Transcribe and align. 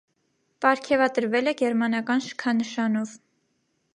Պարգևատրվել 0.63 1.51
է 1.51 1.53
գերմանական 1.59 2.25
շքանշանով։ 2.29 3.15